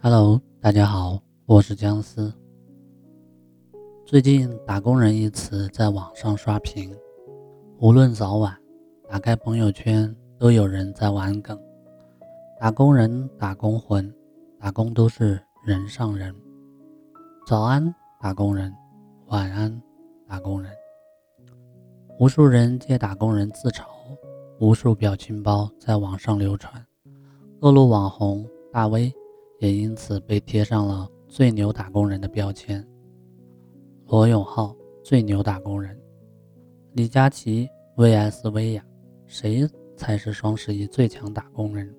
[0.00, 2.32] Hello，大家好，我是姜思。
[4.06, 6.96] 最近“打工人”一词在网上刷屏，
[7.80, 8.56] 无论早晚，
[9.08, 11.60] 打开朋友圈都有人在玩梗。
[12.60, 14.14] 打工人、打工魂，
[14.60, 16.32] 打工都是人上人。
[17.44, 18.70] 早安，打工人；
[19.26, 19.82] 晚安，
[20.28, 20.70] 打工人。
[22.20, 23.82] 无数人借打工人自嘲，
[24.60, 26.86] 无数表情包在网上流传，
[27.60, 29.12] 各路网红大 V。
[29.58, 32.86] 也因此被贴上了“最牛打工人”的标签。
[34.06, 36.00] 罗永浩最牛打工人，
[36.92, 38.84] 李佳琦 vs 薇娅，
[39.26, 41.94] 谁才是双十一最强打工人？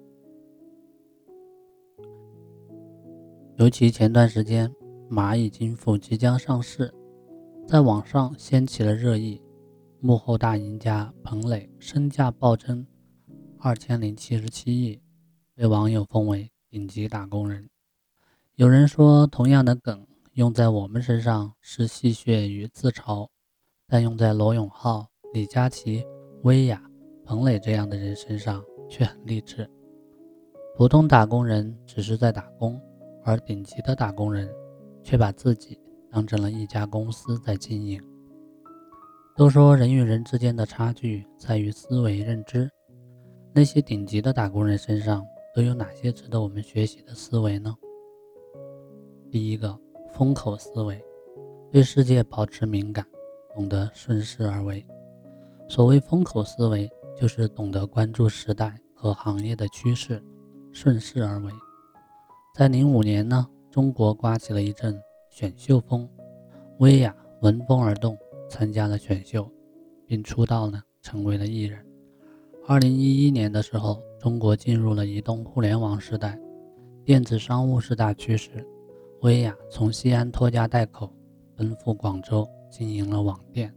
[3.58, 4.74] 尤其前段时间，
[5.10, 6.90] 蚂蚁金服即将上市，
[7.68, 9.42] 在网上掀起了热议。
[10.00, 12.88] 幕后大赢家彭磊身价暴增
[13.58, 15.02] 二千零七十七亿，
[15.54, 16.50] 被网友封为。
[16.72, 17.68] 顶级打工人，
[18.54, 23.28] 有人说同样的梗用在我们身上是戏谑与自嘲，
[23.88, 26.06] 但用在罗永浩、李佳琦、
[26.44, 26.80] 薇娅、
[27.26, 29.68] 彭磊这样的人身上却很励志。
[30.78, 32.80] 普通打工人只是在打工，
[33.24, 34.48] 而顶级的打工人
[35.04, 35.82] 却把自己
[36.12, 38.00] 当成了一家公司在经营。
[39.36, 42.70] 都说人与人之间的差距在于思维认知，
[43.56, 45.26] 那些顶级的打工人身上。
[45.56, 47.76] 都有哪些值得我们学习的思维呢？
[49.32, 49.78] 第一个，
[50.14, 51.04] 风口思维，
[51.72, 53.06] 对世界保持敏感，
[53.56, 54.86] 懂得顺势而为。
[55.68, 60.24] 所谓风口思维，就是懂得关注时代和行业的趋势，
[60.72, 61.52] 顺势而为。
[62.56, 66.08] 在零五年呢，中国刮起了一阵选秀风，
[66.78, 68.18] 薇娅闻风而动，
[68.48, 69.52] 参加了选秀，
[70.06, 71.84] 并出道呢，成为了艺人。
[72.68, 74.00] 二零一一年的时候。
[74.20, 76.38] 中国进入了移动互联网时代，
[77.06, 78.68] 电子商务是大趋势。
[79.22, 81.10] 薇娅从西安拖家带口
[81.56, 83.74] 奔赴广州，经营了网店。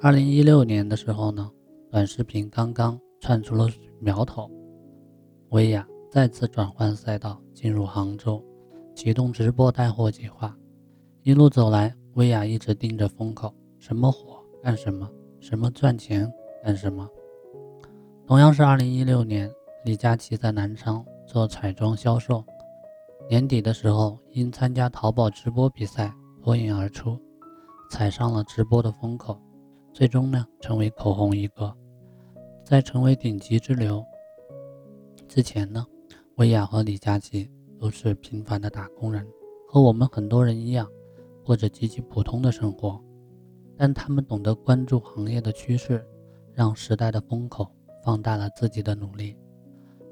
[0.00, 1.48] 二零一六年的时候呢，
[1.88, 3.68] 短视频刚刚窜出了
[4.00, 4.50] 苗头，
[5.50, 8.44] 薇娅再次转换赛道，进入杭州，
[8.92, 10.56] 启动直播带货计划。
[11.22, 16.28] 一路走来，薇娅一直盯着风口，什么火干什么，什么赚钱
[16.64, 17.08] 干什么。
[18.26, 19.52] 同样是二零一六年，
[19.84, 22.42] 李佳琦在南昌做彩妆销售，
[23.28, 26.10] 年底的时候因参加淘宝直播比赛
[26.42, 27.20] 脱颖而出，
[27.90, 29.38] 踩上了直播的风口，
[29.92, 31.70] 最终呢成为口红一哥。
[32.64, 34.02] 在成为顶级之流
[35.28, 35.84] 之前呢，
[36.36, 39.26] 薇娅和李佳琦都是平凡的打工人，
[39.68, 40.88] 和我们很多人一样，
[41.44, 42.98] 过着极其普通的生活，
[43.76, 46.02] 但他们懂得关注行业的趋势，
[46.54, 47.70] 让时代的风口。
[48.04, 49.34] 放大了自己的努力，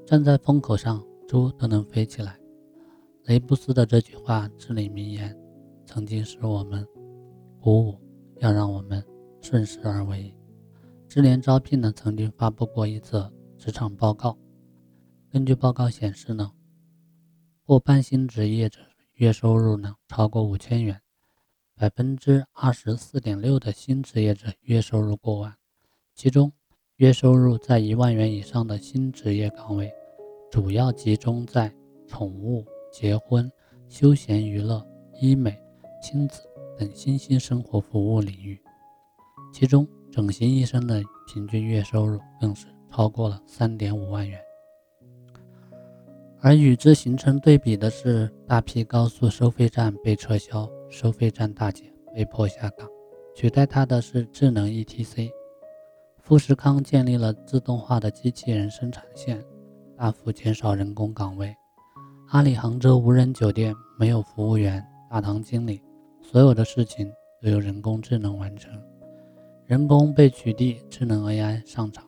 [0.03, 2.39] 站在风口上，猪都能飞起来。
[3.25, 5.37] 雷布斯的这句话至理名言，
[5.85, 6.83] 曾经使我们
[7.61, 8.01] 鼓舞，
[8.37, 9.05] 要让我们
[9.41, 10.35] 顺势而为。
[11.07, 14.35] 智联招聘呢，曾经发布过一则职场报告。
[15.29, 16.51] 根据报告显示呢，
[17.63, 18.79] 过半新职业者
[19.13, 20.99] 月收入呢超过五千元，
[21.75, 25.55] 百分之二十四点六的新职业者月收入过万，
[26.15, 26.51] 其中。
[27.03, 29.91] 月收入在一万元以上的新职业岗位，
[30.49, 31.69] 主要集中在
[32.07, 33.51] 宠物、结婚、
[33.89, 34.81] 休闲娱乐、
[35.19, 35.53] 医美、
[36.01, 36.43] 亲子
[36.79, 38.57] 等新兴生活服务领域。
[39.51, 44.39] 其中，整形医生的平均月收入更是超过了三点五万元。
[46.39, 51.83] 而与之形成对比的是，大批高速收费站被撤销，收费站大姐
[52.15, 52.87] 被迫下岗，
[53.35, 55.29] 取代她的是智能 ETC。
[56.23, 59.43] 富士康建立了自动化的机器人生产线，
[59.97, 61.53] 大幅减少人工岗位。
[62.29, 65.81] 阿里杭州无人酒店没有服务员、大堂经理，
[66.21, 67.11] 所有的事情
[67.41, 68.71] 都由人工智能完成。
[69.65, 72.07] 人工被取缔，智能 AI 上场，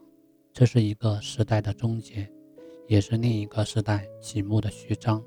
[0.53, 2.25] 这是一个时代的终结，
[2.87, 5.21] 也是另一个时代启幕的序章。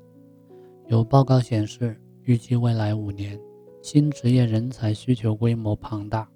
[0.87, 3.39] 有报告显示，预计未来五年，
[3.83, 6.27] 新职业人才需求规模庞大，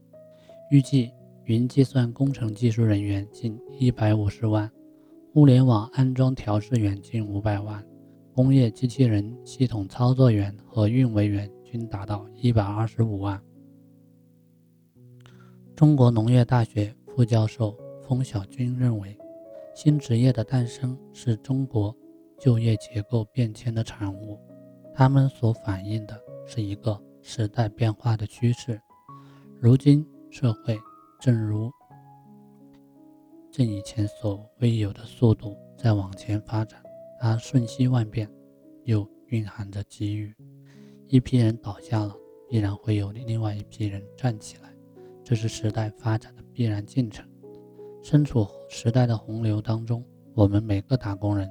[0.70, 1.12] 预计。
[1.46, 4.72] 云计算工程技术人员近一百五十万，
[5.34, 7.86] 互联网安装调试员近五百万，
[8.34, 13.42] 工业机器人系统操作员和运维员均达到一百二十五万。
[15.76, 19.18] 中国农业大学副教授封晓军认为，
[19.76, 21.94] 新职业的诞生是中国
[22.40, 24.40] 就业结构变迁的产物，
[24.94, 28.80] 它们所反映的是一个时代变化的趋势。
[29.60, 30.80] 如今社会。
[31.24, 31.72] 正如
[33.50, 36.84] 正以前所未有的速度在往前发展，
[37.18, 38.30] 它瞬息万变，
[38.84, 40.36] 又蕴含着机遇。
[41.08, 42.14] 一批人倒下了，
[42.50, 44.70] 必然会有另外一批人站起来，
[45.24, 47.26] 这是时代发展的必然进程。
[48.04, 50.04] 身处时代的洪流当中，
[50.34, 51.50] 我们每个打工人，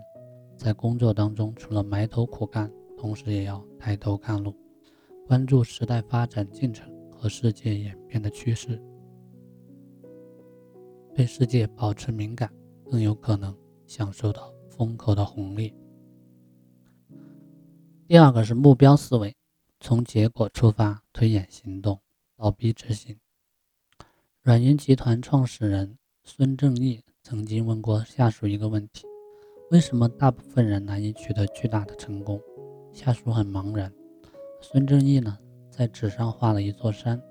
[0.54, 4.54] 在工作当中除了埋头苦干，同时也要抬头看路，
[5.26, 8.78] 关注时代发展进程和世界演变的趋势，
[11.14, 12.50] 对世界保持敏感，
[12.90, 13.54] 更有可能
[13.86, 15.74] 享受到风口的红利。
[18.08, 19.34] 第二个是目标思维，
[19.78, 22.00] 从结果出发推演行动，
[22.36, 23.16] 倒逼执行。
[24.42, 29.06] 软银集团创始人孙正义曾经问过下属一个问题：
[29.70, 32.40] 为什么大部分人难以取得巨大的成功？
[32.92, 33.92] 下属很茫然，
[34.60, 35.38] 孙正义呢，
[35.70, 37.22] 在纸上画了一座山，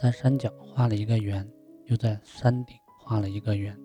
[0.00, 1.48] 在山脚画了一个圆，
[1.86, 3.78] 又在山顶画了一个圆，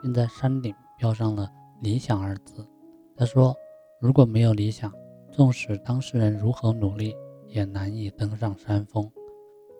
[0.00, 1.48] 并在山顶标上了
[1.82, 2.66] “理想”二字。
[3.14, 3.54] 他说
[4.00, 4.90] ：“如果没有理想，
[5.30, 7.14] 纵使当事人如何努力，
[7.48, 9.08] 也难以登上山峰。”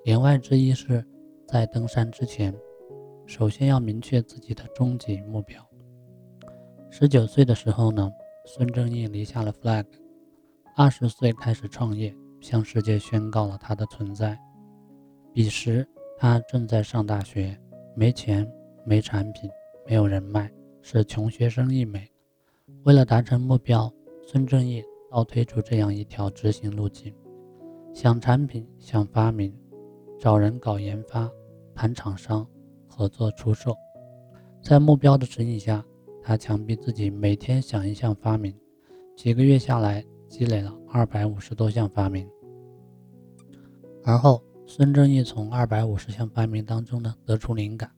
[0.05, 1.05] 言外之意是，
[1.49, 2.55] 在登山之前，
[3.27, 5.61] 首先要明确自己的终极目标。
[6.91, 8.11] 十九岁的时候呢，
[8.45, 9.85] 孙正义立下了 flag。
[10.77, 14.39] 二十岁开始创业，向世界宣告了他的存在。
[15.33, 15.87] 彼时
[16.19, 17.59] 他正在上大学，
[17.95, 18.47] 没钱、
[18.87, 19.51] 没产品、
[19.85, 20.49] 没有人脉，
[20.81, 22.09] 是穷学生一枚。
[22.85, 23.93] 为了达成目标，
[24.25, 24.81] 孙正义
[25.11, 27.13] 倒推出这样一条执行路径：
[27.93, 29.53] 想产品、想发明，
[30.21, 31.29] 找人搞研发，
[31.75, 32.47] 谈厂商，
[32.87, 33.75] 合作出售。
[34.63, 35.85] 在目标的指引下，
[36.23, 38.57] 他强逼自己每天想一项发明。
[39.17, 42.29] 几个月下来，积累了二百五十多项发明，
[44.05, 47.91] 而后孙正义从二百五十项发明当中呢得出灵感，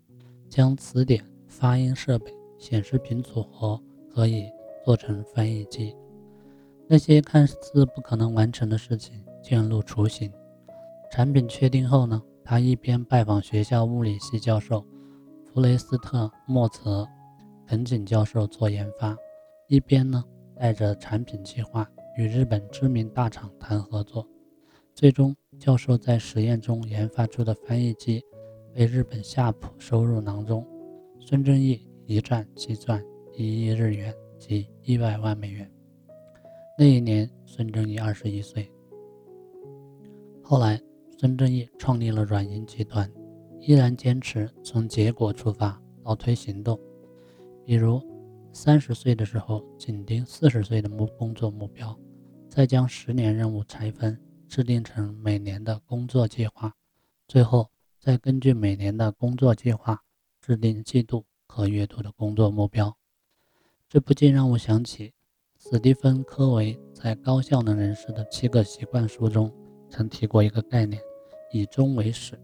[0.48, 3.80] 将词典、发音设备、显示屏组合
[4.10, 4.50] 可以
[4.84, 5.94] 做成翻译机。
[6.86, 10.32] 那些看似不可能完成的事情渐露雏形。
[11.10, 14.84] 产品确定后呢，他一边拜访学校物理系教授
[15.44, 17.06] 弗雷斯特、莫泽、
[17.66, 19.16] 藤井教授做研发，
[19.68, 20.24] 一边呢
[20.56, 21.88] 带着产品计划。
[22.16, 24.26] 与日本知名大厂谈合作，
[24.92, 28.20] 最终教授在实验中研发出的翻译机
[28.74, 30.66] 被日本夏普收入囊中。
[31.20, 33.04] 孙正义一战即赚
[33.36, 35.70] 一亿日元，即一百万美元。
[36.78, 38.70] 那一年，孙正义二十一岁。
[40.42, 40.80] 后来，
[41.18, 43.10] 孙正义创立了软银集团，
[43.60, 46.78] 依然坚持从结果出发，倒推行动。
[47.64, 48.00] 比如，
[48.52, 51.98] 三十岁的时候紧盯四十岁的目工作目标。
[52.48, 54.18] 再将十年任务拆分，
[54.48, 56.72] 制定成每年的工作计划，
[57.26, 57.68] 最后
[58.08, 60.02] 再根据每年的工作计划
[60.40, 62.96] 制定季度和月度的工作目标。
[63.86, 65.12] 这不禁让我想起
[65.58, 69.52] 斯蒂芬·科维在《高效能人士的七个习惯》书中
[69.90, 70.98] 曾提过一个概念：
[71.52, 72.40] 以终为始。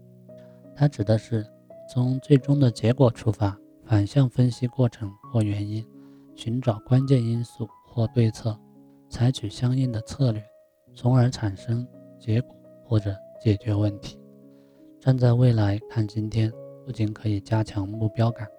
[0.75, 1.43] 它指的是
[1.91, 5.83] 从最终的结果出发，反向分析过程或原因，
[6.35, 8.55] 寻找关键因素或对策。
[9.09, 10.43] 采取相应的策略，
[10.93, 11.87] 从而产生
[12.19, 14.19] 结果或者解决问题。
[15.05, 16.51] 站在未来看今天，
[16.83, 18.49] 不仅可以加强目标感，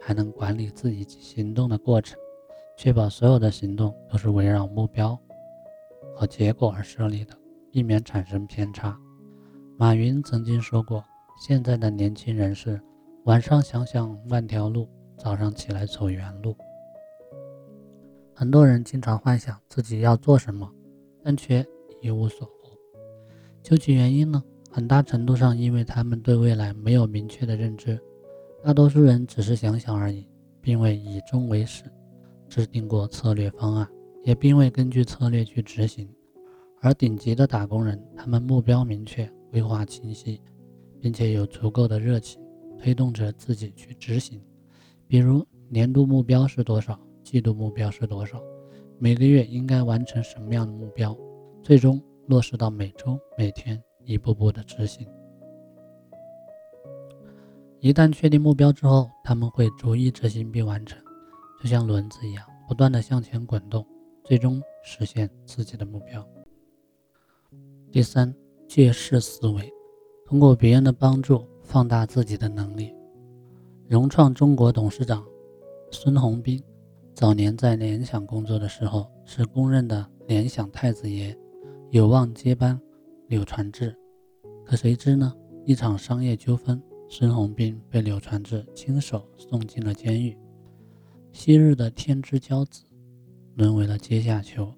[0.00, 2.16] 还能管理自己行动的过程，
[2.76, 5.18] 确保所有的行动都是围绕目标
[6.14, 7.36] 和结果而设立的，
[7.72, 8.96] 避免产生偏差。
[9.76, 11.02] 马云曾经说过
[11.42, 12.80] ：“现在的年轻人是
[13.24, 16.56] 晚上想想万条路，早上起来走原路。”
[18.32, 20.72] 很多人经常幻想自己要做什么，
[21.24, 21.66] 但却
[22.00, 22.78] 一无所获。
[23.60, 24.40] 究其原因呢？
[24.76, 27.98] 很大程度上因为他们对未来没有明确的认知。
[28.62, 30.28] 大多数人只是想想而已，
[30.60, 31.84] 并未以终为始，
[32.46, 33.88] 制定过策略方案，
[34.22, 36.06] 也并未根据策略去执行。
[36.82, 40.42] 而顶级的打工人，他们目标明确，规划清晰，
[41.00, 42.38] 并且有足够的热情，
[42.78, 44.38] 推动着自己去执行。
[45.08, 47.00] 比如年度目标是多少？
[47.22, 48.42] 季度目标是多少？
[48.98, 51.16] 每个月应该完成什么样的目标？
[51.62, 55.06] 最终落实到每周、每天，一步步的执行。
[57.80, 60.98] 一旦确定目标之后，他们会逐一执行并完成，
[61.62, 63.86] 就像轮子一样，不断的向前滚动，
[64.24, 66.26] 最终实现自己的目标。
[67.92, 68.34] 第三，
[68.66, 69.70] 借势思维，
[70.24, 72.94] 通过别人的帮助放大自己的能力。
[73.88, 75.24] 融创中国董事长
[75.90, 76.62] 孙宏斌。
[77.14, 81.34] 早年在联想工作的时候，是公认的联想太子爷，
[81.88, 82.78] 有望接班
[83.28, 83.96] 柳传志。
[84.64, 85.32] 可谁知呢？
[85.64, 90.36] 一场商业纠纷，孙宏斌被柳传志亲手送进了监狱。
[91.32, 92.84] 昔日的天之骄子，
[93.56, 94.72] 沦为了阶下囚。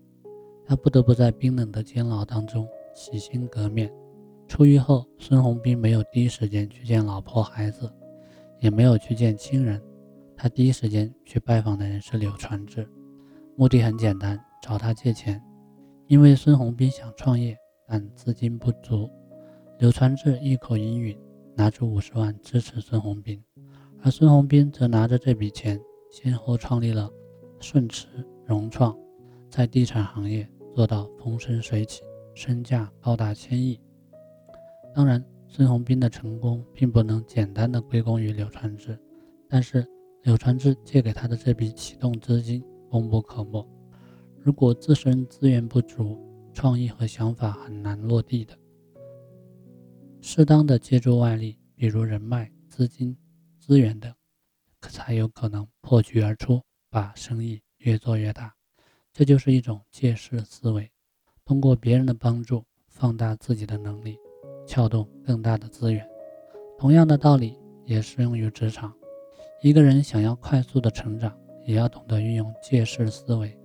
[0.65, 3.93] 他不得不在冰冷的监牢当中洗心革面。
[4.47, 7.93] 出狱后，孙宏斌没有第一时间去见老婆孩子，
[8.61, 9.83] 也没有去见亲人，
[10.35, 12.89] 他第一时间去拜访的人是柳传志，
[13.57, 15.43] 目的很简单，找他借钱。
[16.07, 17.55] 因为孙宏斌想创业，
[17.89, 19.09] 但资金不足，
[19.79, 21.19] 柳传志一口应允，
[21.55, 23.43] 拿出五十万支持孙宏斌，
[24.03, 25.81] 而孙宏斌则拿着这笔钱，
[26.11, 27.11] 先后创立了
[27.59, 28.07] 顺驰、
[28.45, 28.95] 融创，
[29.49, 32.03] 在地产行业做到风生水起，
[32.35, 33.81] 身价高达千亿。
[34.95, 38.99] 当然，孙宏斌的成功并不能简单的归功于柳传志，
[39.49, 39.87] 但是
[40.25, 43.67] 柳传志借给他的这笔启动资金功不可没。
[44.41, 46.19] 如果自身资源不足，
[46.59, 48.59] 创意和想法很难落地的。
[50.21, 53.17] 适当的借助外力，比如人脉、资金、
[53.61, 54.13] 资源等，
[54.81, 56.61] 可才有可能破局而出，
[56.91, 58.53] 把生意越做越大。
[59.13, 60.91] 这就是一种借势思维，
[61.45, 64.19] 通过别人的帮助，放大自己的能力。
[64.67, 66.05] 撬动更大的资源，
[66.77, 68.93] 同样的道理也适用于职场。
[69.63, 71.33] 一个人想要快速的成长，
[71.65, 73.58] 也要懂得运用借势思维。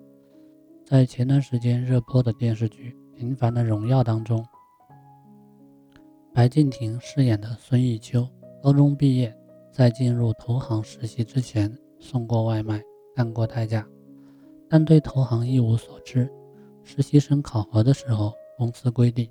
[0.86, 4.46] 在前段时间热播的电视剧《平凡的荣耀》当中，
[6.34, 8.28] 白敬亭饰演的孙艺秋，
[8.62, 9.34] 高中毕业，
[9.72, 12.82] 在进入投行实习之前，送过外卖，
[13.16, 13.88] 干过代驾，
[14.70, 16.30] 但对投行一无所知。
[16.84, 19.30] 实习生考核的时候，公司规定。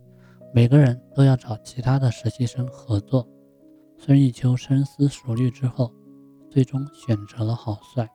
[0.54, 3.28] 每个人都要找其他的实习生合作。
[3.98, 5.92] 孙艺秋深思熟虑之后，
[6.50, 8.08] 最终选择了郝帅。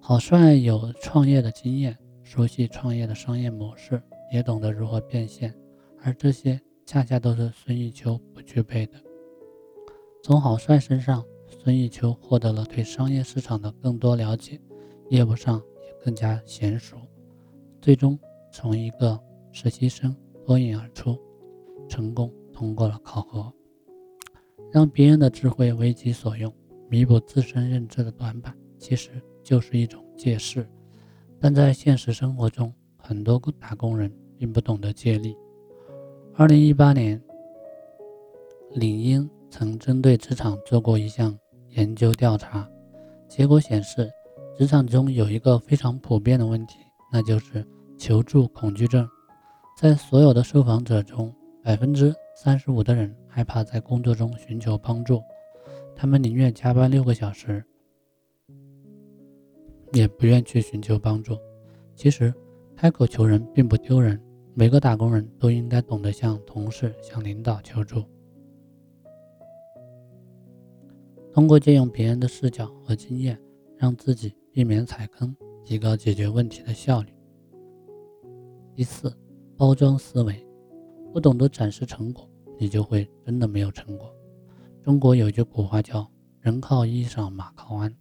[0.00, 4.02] 郝帅有创业的经验，熟悉创业的商业模式，
[4.32, 5.54] 也懂得如何变现，
[6.02, 8.94] 而这些恰恰都是孙艺秋不具备的。
[10.22, 14.60] 从郝帅身上，孙艺秋获得了对商业市场的更多了解，
[15.10, 16.96] 业务上也更加娴熟，
[17.80, 18.18] 最终
[18.52, 19.18] 从一个
[19.50, 21.18] 实习生脱颖而出。
[21.88, 23.52] 成功通过了考核，
[24.70, 26.50] 让别人的智慧为己所用，
[26.88, 29.10] 弥补自身认知的短板，其实
[29.42, 30.66] 就是一种借势。
[31.42, 34.08] 但在现实生活中，很多打工人
[34.38, 35.36] 并不懂得借力。
[36.36, 37.20] 二零一八年，
[38.70, 41.36] 领英曾针对职场做过一项
[41.70, 42.64] 研究调查，
[43.28, 44.08] 结果显示，
[44.56, 46.76] 职场中有一个非常普遍的问题，
[47.12, 47.66] 那就是
[47.98, 49.04] 求助恐惧症。
[49.76, 55.20] 在所有的受访者中，百分之三十五的人害怕在工作中寻求帮助，
[55.96, 57.64] 他们宁愿加班六个小时，
[59.92, 61.36] 也不愿去寻求帮助。
[61.94, 62.32] 其实，
[62.76, 64.20] 开口求人并不丢人，
[64.54, 68.04] 每个打工人都应该懂得向同事、向领导求助。
[71.32, 73.40] 通过借用别人的视角和经验，
[73.76, 75.34] 让自己避免踩坑，
[75.64, 77.12] 提高解决问题的效率。
[78.74, 79.14] 第四，
[79.56, 80.46] 包装思维。
[81.12, 82.26] 不懂得展示成果，
[82.58, 84.10] 你就会真的没有成果。
[84.82, 87.94] 中国有句古话叫“人靠衣裳，马靠鞍”。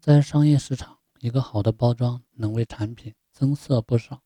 [0.00, 4.22] 在商业市场，一个好的包装能为产品增色不少，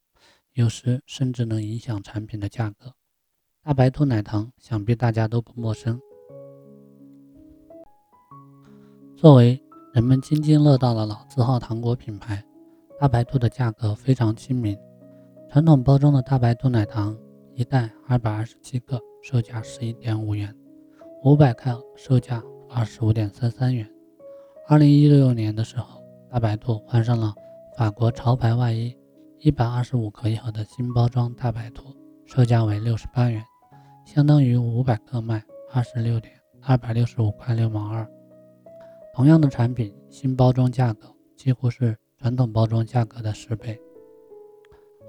[0.55, 2.95] 有时甚至能影响产品的价格。
[3.62, 6.00] 大白兔奶糖想必大家都不陌生。
[9.15, 9.62] 作为
[9.93, 12.43] 人们津津乐道的老字号糖果品牌，
[12.99, 14.75] 大白兔的价格非常亲民。
[15.50, 17.15] 传统包装的大白兔奶糖。
[17.55, 20.50] 一袋二百二十七克，售价十一点五元；
[21.25, 23.91] 五百克售价二十五点三三元。
[24.69, 25.96] 二零一六年的时候，
[26.37, 27.35] 大白兔换上了
[27.78, 28.95] 法国潮牌外衣，
[29.38, 31.85] 一百二十五克一盒的新包装大白兔，
[32.26, 33.43] 售价为六十八元，
[34.05, 38.07] 相当于五百克卖二十六点二百六十五块六毛二。
[39.14, 43.81] 同样的产品，新包装价格几乎是传统包装价格的十倍。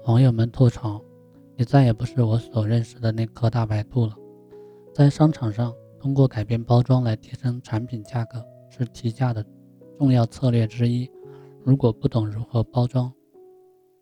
[0.06, 0.98] 网友们吐槽。
[1.58, 4.14] 你再也不是我所认识的那颗大白兔了。
[4.94, 9.44] 在商场上，通过改变包装来提升产品价格是提价的
[9.98, 11.10] 重要策略之一。
[11.68, 13.12] 如果不懂如何包装、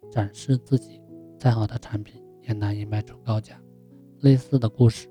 [0.09, 1.03] 展示自己，
[1.37, 3.61] 再好的产品也难以卖出高价。
[4.21, 5.09] 类似的故事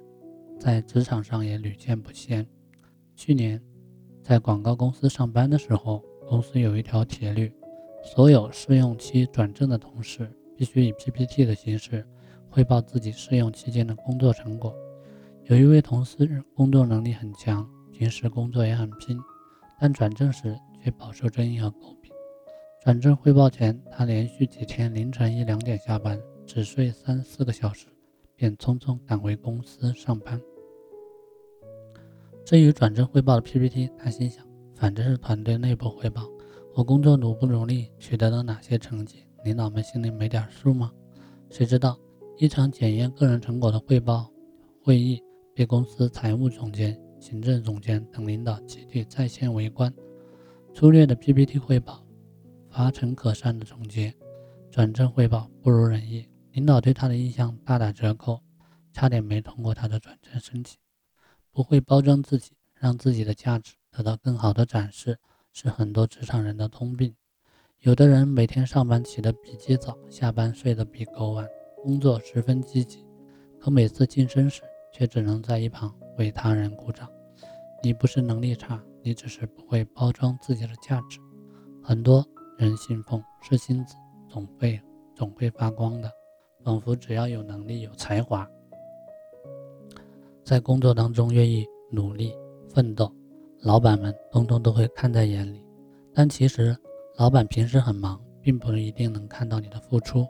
[0.57, 2.47] 在职场上也屡见不鲜。
[3.13, 3.61] 去年
[4.23, 7.51] 在广告公司上班的时候，公司有一条铁律：
[8.01, 12.07] 所有试用期转正的同事必须以 PPT 的形式。
[12.49, 14.73] 汇报自己试用期间的工作成果。
[15.43, 19.19] 有一位同事工作能力很强，平时工作也很拼，
[19.77, 22.04] 但转正时却饱受争议和诟病。
[22.85, 27.87] 转正汇报前，他连续几天凌晨一两点下班，只睡三四个小时，
[28.35, 30.39] 便匆匆赶回公司上班。
[32.45, 36.29] 至于转正汇报的 PPT，他心想：反正是团队内部汇报，
[36.75, 40.91] 我工作努不努力，取得了哪些成绩，领导们心里没点数吗？
[41.49, 41.97] 谁知道
[42.37, 44.29] 一场检验个人成果的汇报
[44.83, 45.19] 会议
[45.55, 49.91] 被公司财务总监、行政总监等领导集体在线围观。
[50.71, 52.04] 粗略的 PPT 汇报，
[52.75, 54.13] 乏陈可善的总结，
[54.69, 58.41] 转正汇报不如人意，领导对他的印象大打折扣，
[58.91, 60.77] 差点没通过他的转正申请。
[61.53, 65.17] 不会包装自己，让自己的价值得到更好的展示，
[65.53, 67.15] 是很多职场人的通病。
[67.79, 71.47] 有的人每天上班起得比鸡早，下班睡得比狗晚，
[71.81, 73.05] 工作十分积极，
[73.57, 77.09] 可每次晋升时却只能在一旁为他人鼓掌。
[77.81, 81.19] 你不是能力差，你只是不会包装自己的价值。
[81.81, 83.95] 很多人信奉是星子
[84.29, 84.79] 总会
[85.13, 86.09] 总会发光的，
[86.63, 88.47] 仿佛只要有能力、有才华。
[90.43, 92.33] 在工作当中愿意努力
[92.69, 93.11] 奋斗，
[93.59, 95.61] 老板们通通都会看在眼里。
[96.13, 96.75] 但其实，
[97.17, 100.25] 老板平时很忙，并不一定能看到你的付出。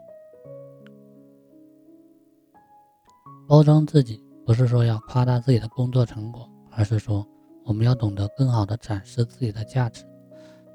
[3.46, 7.24] 包装自己，不是说要夸大自己的工作成果，而是说
[7.64, 10.04] 我们要懂得更好的展示自己的价值。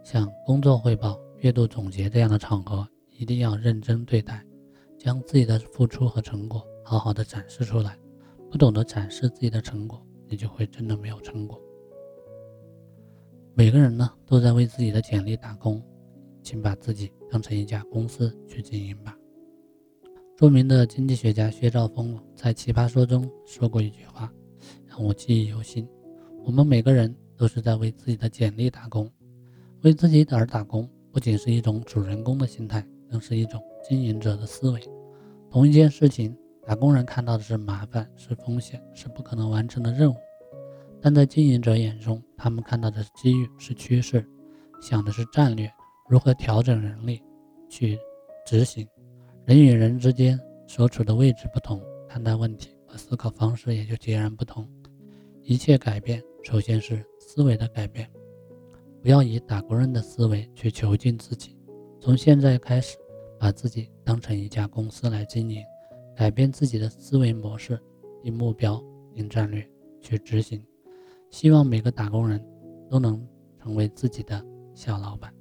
[0.03, 4.45] 像工作汇报、月度总结这样的场合，一定要认真对待，
[4.95, 7.97] 将自己的付出和成果好好的展示出来。
[8.51, 11.59] 不懂得展示自己的成果，你就会真的没有成果。
[13.55, 15.81] 每个人呢，都在为自己的简历打工，
[16.43, 19.17] 请把自己当成一家公司去经营吧。
[20.37, 24.31] 著名的经济学家薛兆丰在《奇葩说》中说过一句话，
[24.85, 25.87] 让我记忆犹新：
[26.45, 29.11] 我们每个人都是在为自己的简历打工，
[29.81, 34.81] 为自己而打工，不仅是一种主人公的心态，更是一种经营者的思维。
[35.49, 36.35] 同一件事情。
[36.63, 40.15] 打工人看到的是麻烦，是风险，是不可能完成的任务；
[41.01, 44.23] 但在经营者眼中，他们看到的是机遇，是趋势，
[44.79, 45.69] 想的是战略，
[46.07, 47.19] 如何调整人力
[47.67, 47.97] 去
[48.45, 48.87] 执行。
[49.43, 54.69] 人与人之间所处的位置不同，看待问题和思考方式也就截然不同。
[55.41, 58.07] 一切改变，首先是思维的改变。
[59.01, 61.57] 不要以打工人的思维去囚禁自己，
[61.99, 62.97] 从现在开始，
[63.39, 65.63] 把自己当成一家公司来经营。
[66.15, 67.79] 改变自己的思维模式，
[68.21, 68.79] 定目标、
[69.15, 69.67] 定战略
[69.99, 70.63] 去执行。
[71.31, 72.39] 希望每个打工人
[72.89, 73.25] 都能
[73.57, 75.33] 成为自己的小老板。